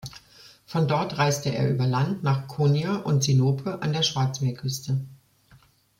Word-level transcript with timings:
Von 0.65 0.87
dort 0.87 1.19
reiste 1.19 1.53
er 1.53 1.69
über 1.69 1.85
Land 1.85 2.23
nach 2.23 2.47
Konya 2.47 2.95
und 2.95 3.23
Sinope 3.23 3.83
an 3.83 3.93
der 3.93 4.01
Schwarzmeerküste. 4.01 4.99